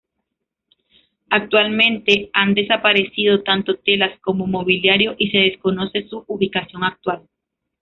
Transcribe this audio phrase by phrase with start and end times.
[1.29, 7.21] Actualmente han desaparecido tanto telas como mobiliario y se desconoce su ubicación actual.